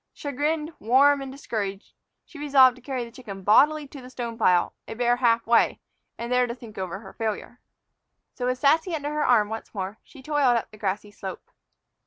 [0.15, 1.93] Chagrined, warm, and discouraged,
[2.25, 5.79] she resolved to carry the chicken bodily to the stone pile, a bare half way,
[6.17, 7.59] and there think over her failure.
[8.33, 11.51] So, with Sassy under her arm once more, she toiled up the grassy slope.